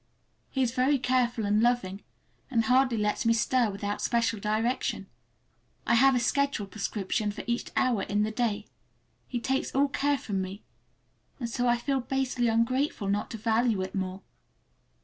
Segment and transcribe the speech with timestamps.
[0.49, 2.01] He is very careful and loving,
[2.49, 5.05] and hardly lets me stir without special direction.
[5.85, 8.65] I have a schedule prescription for each hour in the day;
[9.27, 10.63] he takes all care from me,
[11.39, 14.23] and so I feel basely ungrateful not to value it more.